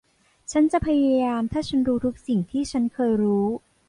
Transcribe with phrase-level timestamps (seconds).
[0.51, 3.45] ฉันจะพยายามถ้าฉันรู้ทุกสิ่งที่ฉันเคยรู้